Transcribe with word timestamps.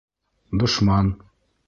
Дошман! 0.63 1.13